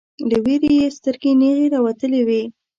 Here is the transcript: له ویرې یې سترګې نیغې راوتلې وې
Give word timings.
له 0.29 0.37
ویرې 0.45 0.71
یې 0.79 0.87
سترګې 0.97 1.31
نیغې 1.41 1.67
راوتلې 1.73 2.21
وې 2.27 2.41